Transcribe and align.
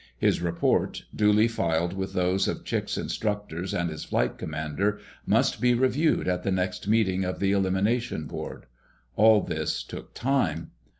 His 0.17 0.41
report, 0.41 1.03
duly 1.15 1.47
filed 1.47 1.93
with 1.93 2.13
those 2.13 2.47
of 2.47 2.63
Chick's 2.65 2.97
instructors 2.97 3.71
and 3.71 3.91
his 3.91 4.03
Flight 4.03 4.39
Commander, 4.39 4.99
must 5.27 5.61
be 5.61 5.75
reviewed 5.75 6.27
at 6.27 6.41
the 6.41 6.49
next 6.51 6.87
meeting 6.87 7.23
of 7.23 7.37
the 7.39 7.51
elimination 7.51 8.25
board. 8.25 8.65
All 9.15 9.41
this 9.41 9.83
took 9.83 10.15
time. 10.15 10.71